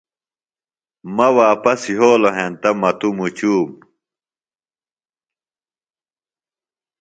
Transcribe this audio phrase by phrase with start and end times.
[1.15, 3.69] مہ واپس یھولوۡ ہینتہ مہ توۡ مُچوم